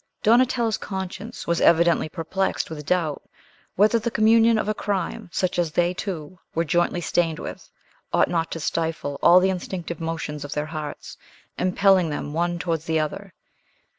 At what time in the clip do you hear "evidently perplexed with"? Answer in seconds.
1.61-2.87